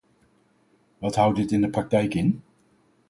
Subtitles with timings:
[0.97, 2.43] Wat houdt dit in de praktijk in?